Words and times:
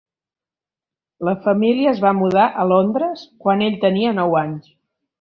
La 1.29 1.33
família 1.43 1.91
es 1.93 2.03
va 2.07 2.15
mudar 2.21 2.49
a 2.63 2.67
Londres 2.73 3.29
quan 3.45 3.65
ell 3.71 3.81
tenia 3.89 4.19
nou 4.23 4.39
anys. 4.45 4.77